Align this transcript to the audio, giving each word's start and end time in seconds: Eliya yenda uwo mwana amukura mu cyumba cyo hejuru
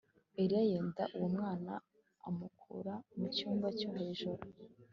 Eliya 0.41 0.63
yenda 0.71 1.03
uwo 1.15 1.27
mwana 1.35 1.71
amukura 2.27 2.93
mu 3.17 3.25
cyumba 3.35 3.67
cyo 3.79 3.89
hejuru 3.97 4.43